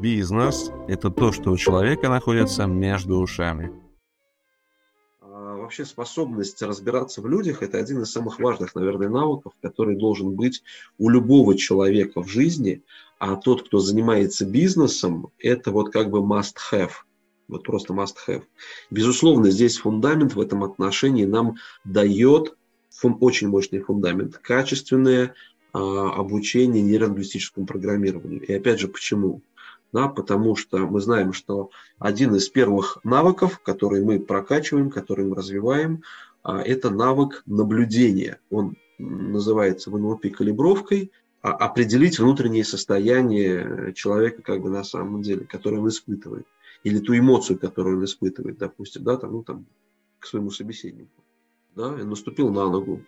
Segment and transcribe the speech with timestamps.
[0.00, 3.70] Бизнес– это то, что у человека находится между ушами.
[5.20, 10.36] А, вообще способность разбираться в людях– это один из самых важных, наверное, навыков, который должен
[10.36, 10.62] быть
[10.96, 12.82] у любого человека в жизни,
[13.18, 16.92] а тот, кто занимается бизнесом, это вот как бы must-have,
[17.48, 18.44] вот просто must-have.
[18.90, 22.56] Безусловно, здесь фундамент в этом отношении нам дает
[23.02, 25.34] очень мощный фундамент, качественное
[25.72, 28.40] а, обучение нейролингвистическому программированию.
[28.40, 29.42] И опять же, почему?
[29.92, 35.34] Да, потому что мы знаем, что один из первых навыков, который мы прокачиваем, который мы
[35.34, 36.02] развиваем,
[36.42, 38.38] а, это навык наблюдения.
[38.50, 41.10] Он называется в НЛП калибровкой,
[41.42, 46.46] а, определить внутреннее состояние человека как бы на самом деле, которое он испытывает.
[46.84, 49.66] Или ту эмоцию, которую он испытывает, допустим, да, там, ну, там,
[50.18, 51.24] к своему собеседнику.
[51.74, 53.02] Да, и наступил на ногу,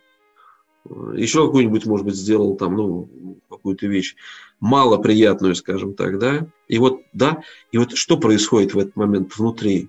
[1.14, 4.16] еще какую-нибудь, может быть, сделал там, ну, какую-то вещь
[4.60, 9.88] малоприятную, скажем так, да, и вот, да, и вот что происходит в этот момент внутри,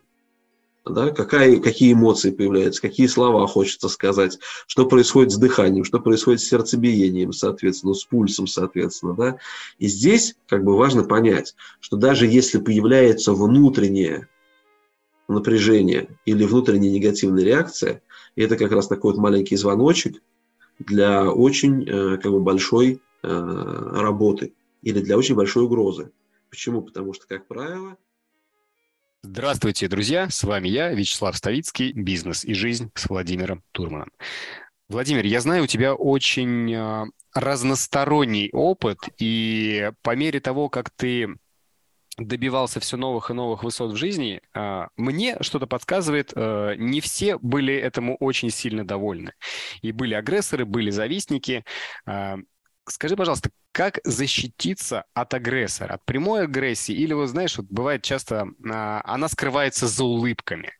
[0.86, 6.42] да, какая, какие эмоции появляются, какие слова хочется сказать, что происходит с дыханием, что происходит
[6.42, 9.38] с сердцебиением, соответственно, с пульсом, соответственно, да,
[9.80, 14.28] и здесь как бы важно понять, что даже если появляется внутреннее
[15.28, 18.02] напряжение или внутренняя негативная реакция,
[18.36, 20.22] это как раз такой вот маленький звоночек–
[20.80, 26.12] для очень э, как бы, большой э, работы или для очень большой угрозы.
[26.50, 26.82] Почему?
[26.82, 27.98] Потому что, как правило,
[29.26, 30.30] Здравствуйте, друзья!
[30.30, 34.12] С вами я, Вячеслав Ставицкий, «Бизнес и жизнь» с Владимиром Турманом.
[34.90, 41.38] Владимир, я знаю, у тебя очень э, разносторонний опыт, и по мере того, как ты
[42.18, 47.38] добивался все новых и новых высот в жизни, а, мне что-то подсказывает, э, не все
[47.38, 49.34] были этому очень сильно довольны.
[49.82, 51.66] И были агрессоры, были завистники.
[52.06, 52.38] А,
[52.88, 56.94] скажи, пожалуйста, как защититься от агрессора, от прямой агрессии?
[56.94, 60.72] Или, вот знаешь, вот бывает часто, а, она скрывается за улыбками.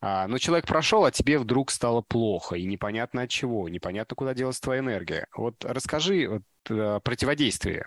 [0.00, 4.58] Но человек прошел, а тебе вдруг стало плохо, и непонятно от чего, непонятно, куда делась
[4.60, 5.26] твоя энергия.
[5.36, 7.86] Вот расскажи вот, э, противодействие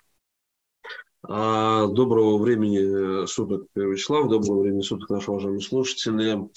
[1.23, 6.49] доброго времени э, суток, Вячеслав, доброго времени суток, наши уважаемые слушатели.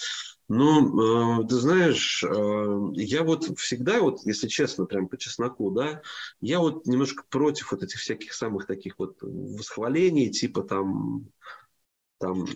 [0.48, 6.02] Ну, э, ты знаешь, э, я вот всегда, вот, если честно, прям по чесноку, да,
[6.40, 11.28] я вот немножко против вот этих всяких самых таких вот восхвалений, типа там,
[12.18, 12.46] там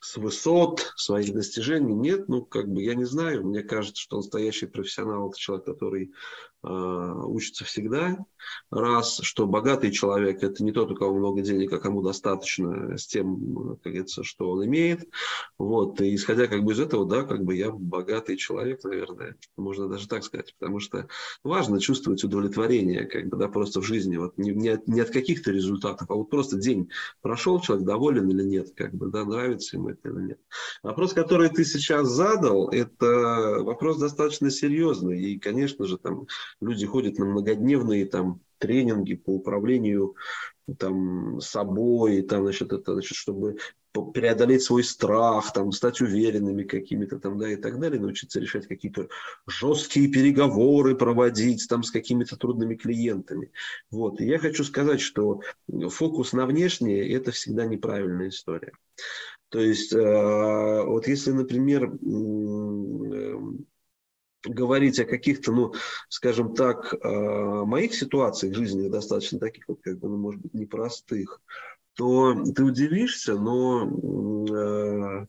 [0.00, 4.66] с высот своих достижений нет, ну, как бы, я не знаю, мне кажется, что настоящий
[4.66, 6.12] профессионал– это человек, который
[6.62, 8.18] учится всегда,
[8.70, 13.06] раз, что богатый человек– это не тот, у кого много денег, а кому достаточно с
[13.06, 15.08] тем, как говорится, что он имеет,
[15.56, 19.88] вот, и исходя как бы из этого, да, как бы я богатый человек, наверное, можно
[19.88, 21.08] даже так сказать, потому что
[21.44, 25.10] важно чувствовать удовлетворение, как бы, да, просто в жизни, вот, не, не, от, не от
[25.10, 26.90] каких-то результатов, а вот просто день
[27.20, 30.40] прошел, человек доволен или нет, как бы, да, нравится ему это или нет.
[30.82, 35.20] Вопрос, который ты сейчас задал, это вопрос достаточно серьезный.
[35.22, 36.26] И, конечно же, там
[36.60, 40.16] люди ходят на многодневные там тренинги по управлению
[40.78, 43.56] там, собой, там, значит, это, значит, чтобы
[44.12, 49.08] преодолеть свой страх, там, стать уверенными какими-то там, да, и так далее, научиться решать какие-то
[49.46, 53.50] жесткие переговоры проводить там с какими-то трудными клиентами.
[53.90, 54.20] Вот.
[54.20, 55.40] И я хочу сказать, что
[55.88, 58.72] фокус на внешнее– это всегда неправильная история.
[59.48, 63.34] То есть, э, вот если, например, э,
[64.44, 65.72] говорить о каких-то, ну,
[66.08, 70.54] скажем так, э, моих ситуациях в жизни достаточно таких вот, как бы, ну, может быть,
[70.54, 71.40] непростых,
[71.94, 75.26] то ты удивишься, но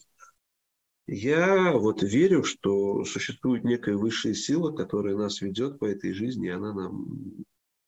[1.11, 6.51] я вот верю, что существует некая высшая сила, которая нас ведет по этой жизни, и
[6.51, 7.07] она нам,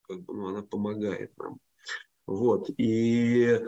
[0.08, 1.58] как бы, ну, она помогает нам.
[2.32, 2.70] Вот.
[2.78, 3.60] И э,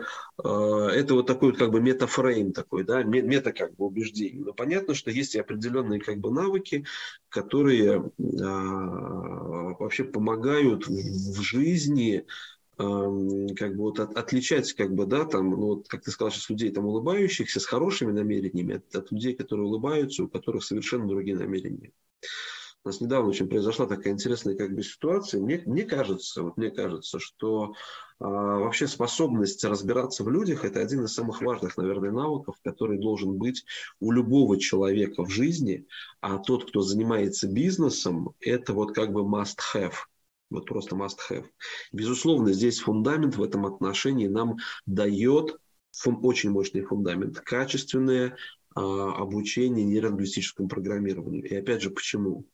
[0.43, 4.39] это вот такой вот как бы метафрейм такой, да, мета как бы убеждений.
[4.39, 6.85] Но понятно, что есть и определенные как бы навыки,
[7.29, 12.25] которые э, вообще помогают в жизни
[12.77, 16.49] как бы вот от, отличать, как бы, да, там, ну, вот, как ты сказал сейчас,
[16.49, 21.37] людей там улыбающихся с хорошими намерениями от, от людей, которые улыбаются, у которых совершенно другие
[21.37, 21.93] намерения.
[22.85, 25.41] У нас недавно очень произошла такая интересная как бы ситуация.
[25.41, 27.73] Мне, мне кажется, вот мне кажется, что
[28.19, 33.39] а, вообще способность разбираться в людях– это один из самых важных, наверное, навыков, который должен
[33.39, 33.65] быть
[33.99, 35.87] у любого человека в жизни.
[36.21, 39.95] А тот, кто занимается бизнесом, это вот как бы must-have.
[40.51, 41.45] Вот просто must-have.
[41.91, 45.57] Безусловно, здесь фундамент в этом отношении нам дает
[46.05, 48.37] очень мощный фундамент, качественное
[48.75, 51.43] а, обучение нейролингвистическому программированию.
[51.43, 52.45] И опять же, почему?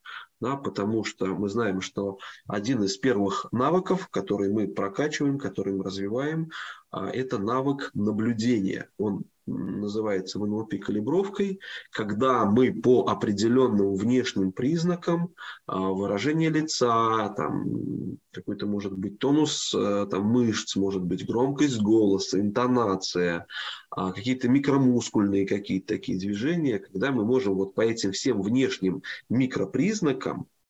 [0.41, 5.83] да, потому что мы знаем, что один из первых навыков, который мы прокачиваем, который мы
[5.83, 6.50] развиваем,
[6.91, 8.89] это навык наблюдения.
[8.97, 11.59] Он называется в НЛП калибровкой,
[11.91, 15.33] когда мы по определенным внешним признакам
[15.65, 22.39] а, выражение лица, там какой-то может быть тонус э, там, мышц, может быть громкость голоса,
[22.39, 23.47] интонация,
[23.89, 30.41] а, какие-то микромускульные какие-то такие движения, когда мы можем вот по этим всем внешним микропризнакам
[30.41, 30.61] а,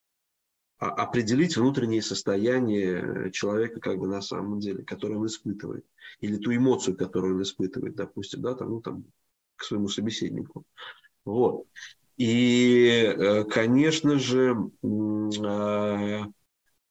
[0.82, 5.86] определить внутреннее состояние человека как бы на самом деле, которое он испытывает,
[6.22, 9.06] или ту эмоцию, которую он испытывает, допустим, да, там, ну, там,
[9.58, 10.64] к своему собеседнику.
[11.24, 11.68] Вот.
[12.18, 14.56] И, э, конечно же,
[15.46, 16.26] а,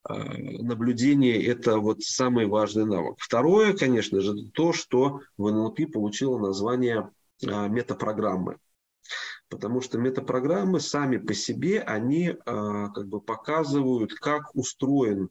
[0.04, 3.16] а, наблюдение– это вот самый важный навык.
[3.18, 7.10] Второе, конечно же, то, что в НЛП получило название
[7.42, 8.58] метапрограммы
[9.50, 15.28] потому что метапрограммы сами по себе, они а, как бы показывают, как устроен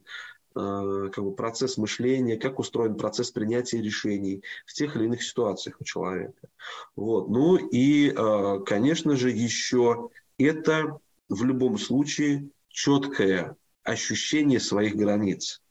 [0.54, 5.80] а, как бы процесс мышления, как устроен процесс принятия решений в тех или иных ситуациях
[5.80, 6.48] у человека.
[6.94, 7.28] Вот.
[7.28, 15.62] Ну и, а, конечно же, еще это в любом случае четкое ощущение своих границ.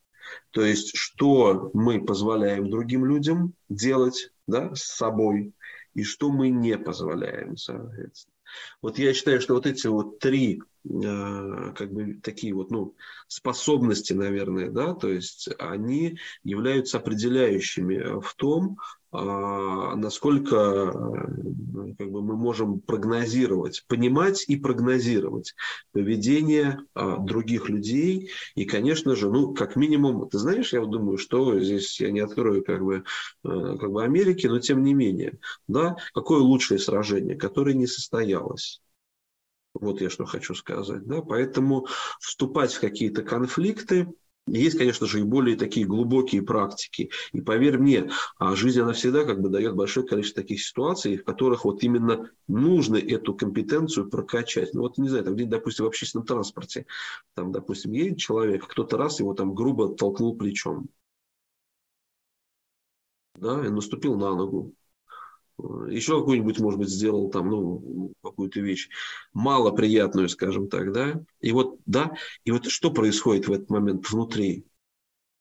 [0.50, 5.52] То есть, что мы позволяем другим людям делать да, с собой,
[5.94, 8.34] и что мы не позволяем, соответственно.
[8.82, 12.94] Вот я считаю, что вот эти вот три как бы такие вот, ну,
[13.28, 18.78] способности, наверное, да, то есть они являются определяющими в том,
[19.12, 25.54] а, насколько э, как бы, мы можем прогнозировать, понимать и прогнозировать
[25.92, 28.30] поведение а, других людей.
[28.54, 32.64] И, конечно же, ну, как минимум, ты знаешь, я думаю, что здесь я не открою
[32.64, 33.02] как бы,
[33.44, 38.80] э, как бы Америки, но тем не менее, да, какое лучшее сражение, которое не состоялось.
[39.74, 41.06] Вот я что хочу сказать.
[41.06, 41.22] Да?
[41.22, 41.86] Поэтому
[42.18, 44.08] вступать в какие-то конфликты,
[44.46, 47.10] есть, конечно же, и более такие глубокие практики.
[47.32, 51.24] И поверь мне, а жизнь, она всегда как бы дает большое количество таких ситуаций, в
[51.24, 54.74] которых вот именно нужно эту компетенцию прокачать.
[54.74, 56.86] Ну вот, не знаю, там где допустим, в общественном транспорте,
[57.34, 60.88] там, допустим, едет человек, кто-то раз его там грубо толкнул плечом.
[63.36, 64.74] Да, и наступил на ногу
[65.88, 68.88] еще какую-нибудь, может быть, сделал там, ну, какую-то вещь
[69.32, 72.12] малоприятную, скажем так, да, и вот, да,
[72.44, 74.64] и вот что происходит в этот момент внутри,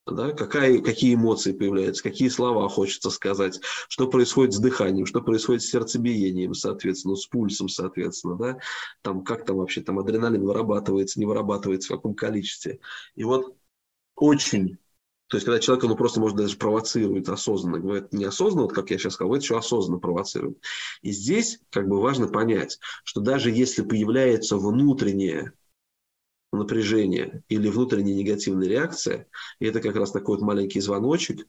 [0.06, 5.62] да, какая, какие эмоции появляются, какие слова хочется сказать, что происходит с дыханием, что происходит
[5.62, 8.60] с сердцебиением, соответственно, с пульсом, соответственно, да,
[9.02, 12.80] там, как там вообще там адреналин вырабатывается, не вырабатывается, в каком количестве.
[13.16, 13.56] И вот
[14.16, 14.78] очень
[15.30, 18.98] то есть, когда человек, ну, просто, может, даже провоцирует осознанно, говорит, неосознанно, вот как я
[18.98, 20.58] сейчас сказал, это еще осознанно провоцирует.
[21.04, 25.54] И здесь, как бы, важно понять, что даже если появляется внутреннее
[26.52, 29.28] напряжение или внутренняя негативная реакция,
[29.60, 31.48] это как раз такой вот маленький звоночек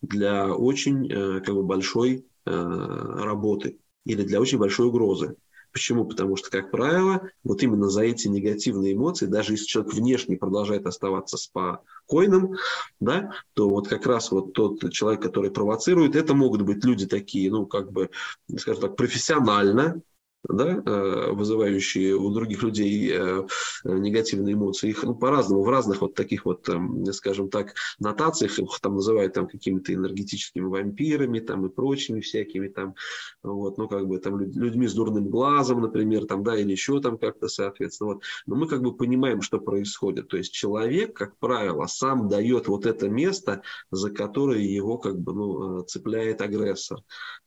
[0.00, 5.36] для очень, э, как бы, большой э, работы или для очень большой угрозы.
[5.72, 6.04] Почему?
[6.04, 10.86] Потому что, как правило, вот именно за эти негативные эмоции, даже если человек внешне продолжает
[10.86, 12.54] оставаться спокойным,
[13.00, 17.50] да, то вот как раз вот тот человек, который провоцирует, это могут быть люди такие,
[17.50, 18.10] ну, как бы,
[18.56, 20.02] скажем так, профессионально,
[20.48, 23.46] да, э, вызывающие у других людей э,
[23.84, 28.80] негативные эмоции, их ну, по-разному, в разных вот таких вот, эм, скажем так, нотациях, их
[28.80, 32.94] там называют там какими-то энергетическими вампирами там и прочими всякими там,
[33.42, 37.18] вот, ну, как бы там людьми с дурным глазом, например, там, да, или еще там
[37.18, 38.22] как-то, соответственно, вот.
[38.46, 40.28] Но мы как бы понимаем, что происходит.
[40.28, 45.34] То есть человек, как правило, сам дает вот это место, за которое его как бы,
[45.34, 47.00] ну, э, цепляет агрессор.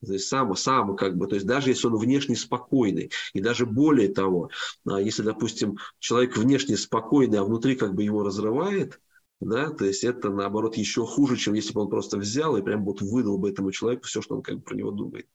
[0.05, 3.11] То есть сам, сам как бы, то есть даже если он внешне спокойный, спокойный.
[3.33, 4.49] И даже более того,
[4.85, 8.99] а, если, допустим, человек внешне спокойный, а внутри как бы его разрывает,
[9.41, 12.85] да, то есть это наоборот еще хуже, чем если бы он просто взял и прям
[12.85, 15.27] вот выдал бы этому человеку все, что он как бы про него думает.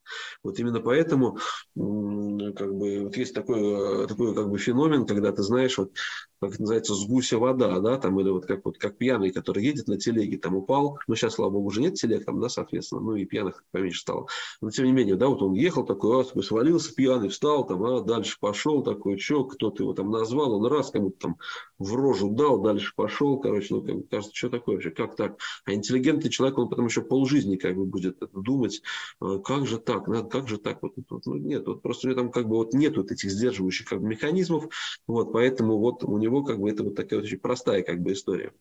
[0.43, 1.37] Вот именно поэтому
[1.75, 5.91] как бы вот есть такой, э, такой как бы феномен, когда ты знаешь, вот
[6.39, 9.63] как это называется, с гуся вода, да, там, или вот как, вот как пьяный, который
[9.63, 13.01] едет на телеге, там упал, ну, сейчас, слава богу, уже нет телег там, да, соответственно,
[13.01, 14.27] ну, и пьяных поменьше стало.
[14.61, 17.83] Но, тем не менее, да, вот он ехал такой, а, такой свалился пьяный, встал, там,
[17.83, 21.37] а, дальше пошел, такой, что, кто-то его там назвал, он раз кому-то там
[21.79, 25.39] в рожу дал, дальше пошел, короче, ну, как кажется, что такое вообще, как так?
[25.65, 28.81] А интеллигентный человек, он потом еще полжизни как бы будет думать,
[29.19, 32.11] «А, как же так, надо, как же так, вот, вот, ну, нет, вот просто у
[32.11, 34.67] него там как бы вот нет вот этих сдерживающих как бы механизмов,
[35.07, 38.13] вот, поэтому вот у него как бы это вот такая вот очень простая как бы
[38.13, 38.53] история.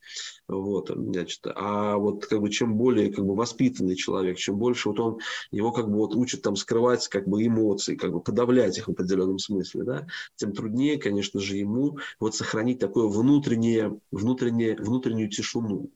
[0.48, 5.00] Вот, значит, а вот как бы чем более как бы воспитанный человек, чем больше вот
[5.00, 5.18] он
[5.50, 8.90] его как бы вот учит там скрывать как бы эмоции, как бы подавлять их в
[8.90, 15.30] определенном смысле, да, тем труднее, конечно же, ему вот сохранить такое внутреннее, внутреннее, внутреннюю внутреннюю
[15.30, 15.90] тишину.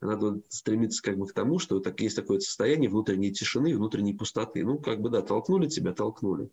[0.00, 4.64] Надо стремиться как бы к тому, что так, есть такое состояние внутренней тишины, внутренней пустоты.
[4.64, 6.50] Ну, как бы, да, толкнули тебя, толкнули.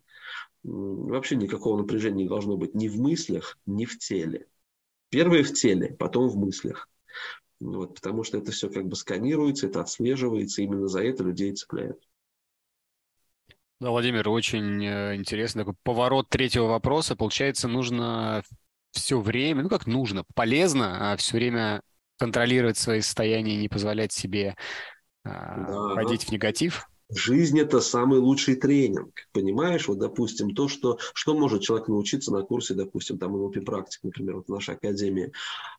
[0.62, 4.46] Вообще никакого напряжения не должно быть ни в мыслях, ни в теле.
[5.10, 6.88] Первое в теле, потом в мыслях.
[7.60, 11.98] Вот, потому что это все как бы сканируется, это отслеживается, именно за это людей цепляют.
[13.78, 17.16] Да, Владимир, очень э, интересный такой поворот третьего вопроса.
[17.16, 18.42] Получается, нужно
[18.92, 21.82] все время, ну как нужно, полезно, а все время
[22.18, 24.56] контролировать свои состояния и не позволять себе
[25.24, 25.88] а, да.
[25.90, 26.86] входить в негатив?
[27.14, 29.28] Жизнь– это самый лучший тренинг.
[29.32, 34.00] Понимаешь, вот, допустим, то, что, что может человек научиться на курсе, допустим, там NLP практик,
[34.02, 35.32] например, вот в нашей академии.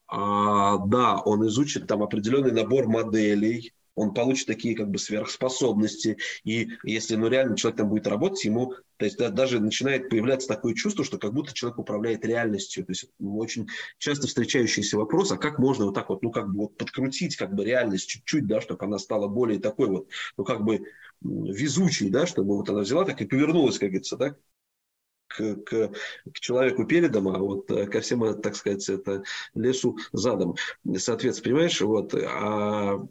[0.07, 6.17] А, да, он изучит там определенный набор моделей, он получит такие как бы сверхспособности.
[6.43, 10.47] И если ну, реально человек там будет работать, ему то есть да, даже начинает появляться
[10.47, 12.85] такое чувство, что как будто человек управляет реальностью.
[12.85, 16.61] То есть очень часто встречающийся вопрос, а как можно вот так вот, ну как бы
[16.61, 20.63] вот подкрутить как бы реальность чуть-чуть, да, чтобы она стала более такой вот, ну как
[20.63, 20.85] бы
[21.21, 24.35] везучей, да, чтобы вот она взяла так и повернулась, как говорится, да,
[25.27, 25.91] к, к,
[26.31, 29.23] к человеку передом, а вот э, ко всем, э, так сказать, это
[29.55, 30.55] лесу задом.
[30.97, 33.05] Соответственно, понимаешь, вот, а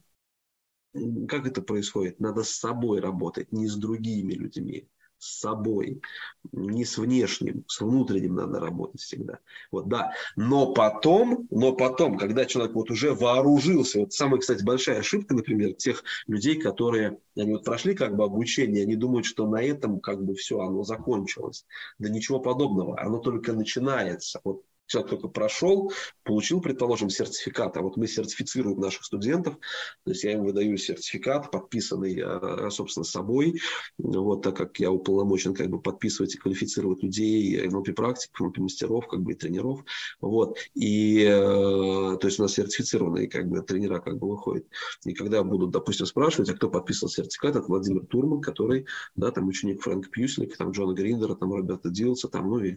[1.28, 2.20] как это происходит?
[2.20, 4.88] Надо с собой работать, не с другими людьми
[5.22, 6.02] с собой,
[6.50, 9.38] не с внешним, с внутренним надо работать всегда.
[9.70, 10.12] Вот, да.
[10.34, 15.74] Но потом, но потом, когда человек вот уже вооружился, вот самая, кстати, большая ошибка, например,
[15.74, 20.24] тех людей, которые, они вот прошли как бы обучение, они думают, что на этом как
[20.24, 21.66] бы все, оно закончилось.
[22.00, 24.40] Да ничего подобного, оно только начинается.
[24.42, 29.56] Вот человек только прошел, получил, предположим, сертификат, а вот мы сертифицируем наших студентов,
[30.04, 33.60] то есть я им выдаю сертификат, подписанный, а, собственно, собой,
[33.98, 39.08] вот так как я уполномочен как бы подписывать и квалифицировать людей, NLP практиков, NLP мастеров,
[39.08, 39.84] как бы и тренеров,
[40.20, 44.66] вот, и, э, то есть у нас сертифицированные как бы тренера как бы выходят,
[45.04, 49.48] и когда будут, допустим, спрашивать, а кто подписал сертификат, это Владимир Турман, который, да, там
[49.48, 52.76] ученик Фрэнк Пьюслик, там Джона Гриндера, там Роберта Дилса, там, ну и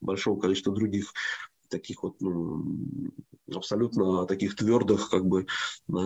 [0.00, 1.12] большого количества других
[1.68, 3.10] таких вот ну,
[3.52, 5.46] абсолютно таких твердых как бы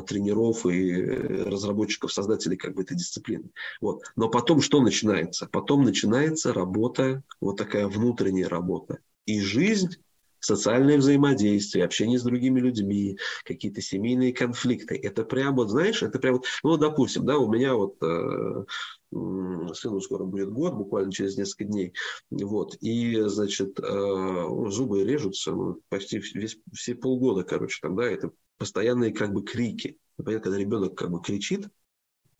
[0.06, 3.50] тренеров и разработчиков, создателей как бы этой дисциплины.
[3.80, 4.02] Вот.
[4.16, 5.46] Но потом что начинается?
[5.46, 8.98] Потом начинается работа, вот такая внутренняя работа.
[9.26, 9.96] И жизнь
[10.40, 14.96] социальное взаимодействие, общение с другими людьми, какие-то семейные конфликты.
[14.96, 18.64] Это прям вот, знаешь, это прям вот, ну, допустим, да, у меня вот э,
[19.10, 21.94] сыну скоро будет год, буквально через несколько дней,
[22.30, 28.30] вот, и, значит, э, зубы режутся ну, почти весь, все полгода, короче, там, да, это
[28.58, 29.96] постоянные как бы крики.
[30.16, 31.68] Понятно, когда ребенок как бы кричит,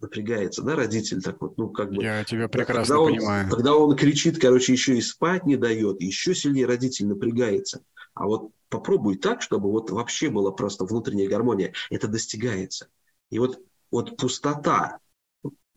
[0.00, 2.02] напрягается, да, родитель так вот, ну, как бы...
[2.02, 3.50] Я тебя прекрасно когда он, понимаю.
[3.50, 7.82] Когда он кричит, короче, еще и спать не дает, еще сильнее родитель напрягается.
[8.14, 11.72] А вот попробуй так, чтобы вот вообще была просто внутренняя гармония.
[11.90, 12.88] Это достигается.
[13.30, 13.60] И вот,
[13.90, 14.98] вот пустота,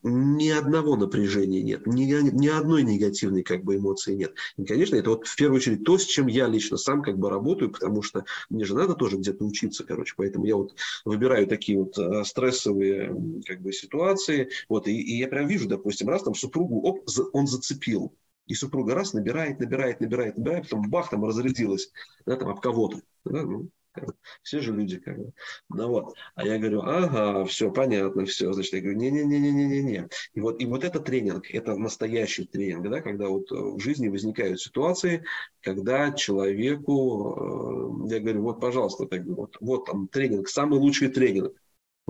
[0.04, 4.34] ни одного напряжения нет, ни, ни одной негативной как бы эмоции нет.
[4.58, 7.30] И, конечно, это вот в первую очередь то, с чем я лично сам как бы
[7.30, 11.80] работаю, потому что мне же надо тоже где-то учиться, короче, поэтому я вот выбираю такие
[11.80, 13.16] вот э, стрессовые
[13.46, 17.48] как бы ситуации, вот, и, и я прям вижу, допустим, раз там супругу, оп, он
[17.48, 18.14] зацепил,
[18.48, 21.92] и супруга раз набирает, набирает, набирает, набирает, потом бах, там разрядилась,
[22.26, 23.02] да, там об кого-то.
[23.24, 23.70] Да, ну,
[24.42, 25.32] все же люди как бы.
[25.70, 26.14] Ну вот.
[26.36, 28.52] А я говорю, ага, все, понятно, все.
[28.54, 30.08] Значит, я говорю, не-не-не-не-не-не.
[30.34, 34.62] И вот, и вот это тренинг, это настоящий тренинг, да, когда вот в жизни возникают
[34.62, 35.24] ситуации,
[35.62, 41.54] когда человеку, э, я говорю, вот, пожалуйста, так, вот, вот там тренинг, самый лучший тренинг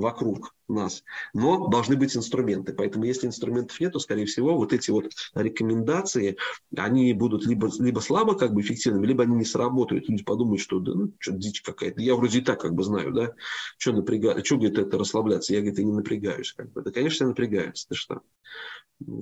[0.02, 1.04] вокруг нас.
[1.34, 2.74] Но должны быть инструменты.
[2.74, 6.38] Поэтому если инструментов нет, то, скорее всего, вот эти вот рекомендации,
[6.76, 10.10] они будут либо, либо слабо как бы эффективными, либо они не сработают.
[10.10, 12.02] Люди подумают, что да, ну, что дичь какая-то.
[12.02, 13.34] Я вроде и так как бы знаю, да,
[13.78, 15.54] что напрягать, что, говорит, это расслабляться.
[15.54, 16.54] Я, говорит, и не напрягаюсь.
[16.54, 16.82] Как бы.
[16.82, 17.86] Да, конечно, я напрягаюсь.
[17.88, 18.22] Ты что?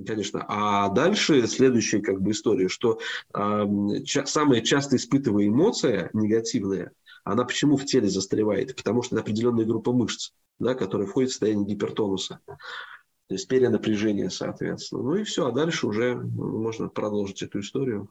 [0.06, 0.46] Конечно.
[0.48, 3.00] А дальше следующая как бы история, что
[3.34, 3.66] э,
[4.06, 6.92] ча- самая часто испытываемая эмоция негативная,
[7.24, 8.76] она почему в теле застревает?
[8.76, 12.40] Потому что это определенная группа мышц да, который входит в состояние гипертонуса.
[12.46, 15.04] То есть перенапряжение, соответственно.
[15.04, 18.10] Ну и все, а дальше уже можно продолжить эту историю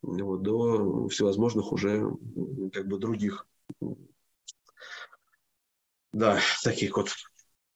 [0.00, 2.08] вот, до всевозможных уже
[2.72, 3.46] как бы других
[6.14, 7.08] да, таких вот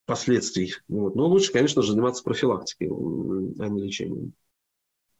[0.06, 0.74] последствий.
[0.88, 1.16] Вот.
[1.16, 4.32] Но лучше, конечно, заниматься профилактикой, а не лечением.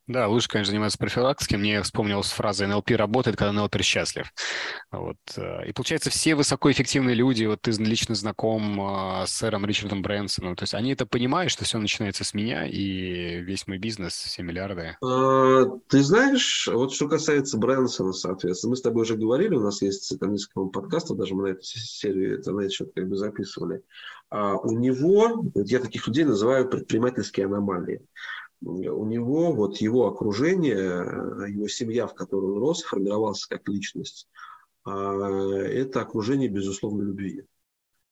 [0.09, 1.59] Да, лучше, конечно, заниматься профилактикой.
[1.59, 4.33] Мне вспомнилась фраза «НЛП работает, когда НЛП счастлив».
[4.91, 5.19] Вот.
[5.37, 10.57] Э, и получается, все высокоэффективные люди, вот ты лично знаком э, с сэром Ричардом Брэнсоном,
[10.57, 14.43] то есть они это понимают, что все начинается с меня, и весь мой бизнес, все
[14.43, 14.97] миллиарды?
[15.05, 19.83] А, ты знаешь, вот что касается Брэнсона, соответственно, мы с тобой уже говорили, у нас
[19.83, 23.17] есть там несколько подкастов, даже мы на эту серию это на этот счет как бы
[23.17, 23.83] записывали.
[24.31, 28.01] А у него, я таких людей называю предпринимательские аномалии
[28.61, 34.29] у него, вот его окружение, его семья, в которой он рос, формировался как личность,
[34.85, 35.15] а,
[35.63, 37.45] это окружение, безусловно, любви.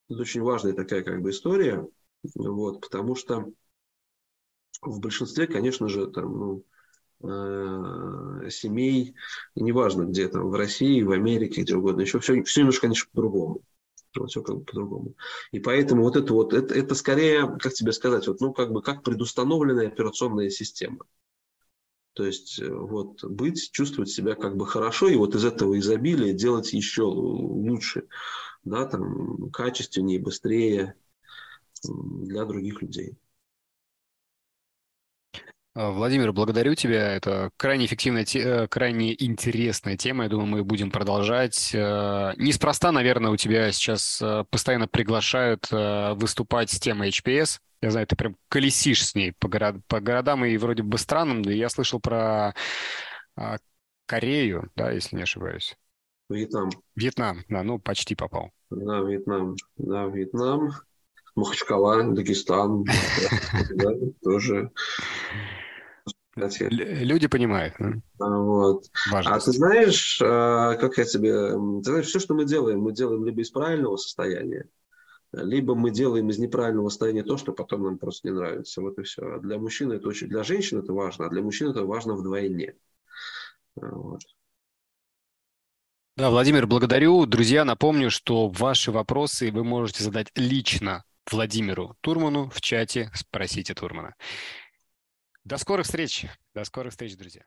[0.09, 1.87] Это очень важная такая как бы история,
[2.35, 3.51] вот, потому что
[4.83, 6.65] в большинстве, конечно же, там, ну,
[7.29, 9.15] э, семей,
[9.55, 13.63] неважно где там, в России, в Америке, где угодно, еще все, все немножко, конечно, по-другому.
[14.21, 15.15] Вот все как бы по-другому.
[15.53, 18.83] И поэтому вот это вот, это, это скорее, как тебе сказать, вот, ну, как бы
[18.83, 21.05] как предустановленная операционная система.
[22.15, 26.33] То есть э, вот быть, чувствовать себя как бы хорошо, и вот из этого изобилия
[26.33, 28.09] делать еще лучше,
[28.65, 30.95] да, там, качественнее, быстрее
[31.85, 33.17] для других людей.
[35.79, 37.13] А, Владимир, благодарю тебя.
[37.15, 40.25] Это крайне эффективная, э, крайне интересная тема.
[40.25, 41.71] Я думаю, мы будем продолжать.
[41.75, 47.59] Э, неспроста, наверное, у тебя сейчас э, постоянно приглашают выступать с темой HPS.
[47.83, 51.43] Я знаю, ты прям колесишь с ней по, город, по городам и вроде бы странам.
[51.43, 52.55] Я слышал про
[53.37, 53.59] а,
[54.07, 55.77] Корею, да, если не ошибаюсь.
[56.31, 56.71] Вьетнам.
[56.95, 58.51] Вьетнам, да, ну почти попал.
[58.71, 59.57] Да, Вьетнам.
[59.77, 60.71] Да, Вьетнам.
[61.35, 62.87] Махачкала, Дагестан,
[64.23, 64.73] тоже
[66.37, 67.75] Люди понимают.
[68.21, 68.85] А, вот.
[69.11, 71.51] А ты знаешь, а, как я тебе...
[71.83, 74.69] Ты знаешь, все, что мы делаем, мы делаем либо из правильного состояния,
[75.33, 78.83] либо мы делаем из неправильного состояния то, что потом нам просто не нравится.
[78.83, 79.23] Вот и все.
[79.23, 80.29] А для мужчины это очень...
[80.29, 82.75] Для женщин это важно, а для мужчин это важно вдвойне.
[83.75, 84.21] Вот.
[86.17, 87.27] Да, Владимир, благодарю.
[87.27, 94.15] Друзья, напомню, что ваши вопросы вы можете задать лично Владимиру Турману в чате «Спросите Турмана».
[95.47, 96.27] До скорых встреч.
[96.55, 97.45] До скорых встреч, друзья.